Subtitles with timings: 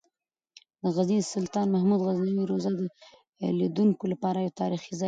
[0.81, 2.81] د غزني د سلطان محمود غزنوي روضه د
[3.59, 4.99] لیدونکو لپاره یو تاریخي ځای دی.